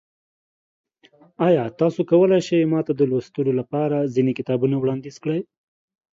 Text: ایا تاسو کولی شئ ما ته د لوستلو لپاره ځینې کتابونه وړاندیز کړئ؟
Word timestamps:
ایا 1.47 1.63
تاسو 1.79 1.99
کولی 2.09 2.39
شئ 2.47 2.61
ما 2.71 2.79
ته 2.87 2.91
د 2.95 3.01
لوستلو 3.09 3.51
لپاره 3.59 4.09
ځینې 4.15 4.31
کتابونه 4.39 4.75
وړاندیز 4.77 5.15
کړئ؟ 5.23 5.41